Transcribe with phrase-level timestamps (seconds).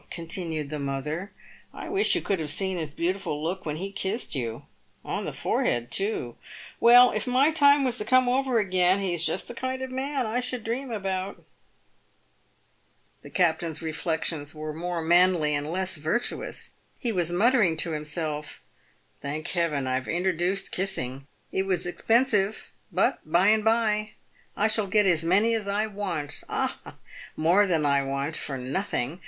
[0.09, 1.31] continued the mother,"
[1.75, 4.63] I wish you could have seen his beautiful look when he kissed you.
[5.05, 6.37] On the forehead, too.
[6.39, 6.47] x
[6.79, 6.81] 306 PAVED WITH GOLD.
[6.91, 9.91] "Well, if my time was to come over again, he is just the kind of
[9.91, 11.43] man I should dream about."
[13.21, 16.71] The captain's reflections were more manly and less virtuous.
[16.97, 18.63] He was muttering to himself,
[19.21, 21.27] "Thank Heaven, I've introduced kiss ing!
[21.51, 24.13] It was expensive, but by and by
[24.57, 26.95] I shall get as many as I want— ah!
[27.35, 29.19] more than I want— for nothing.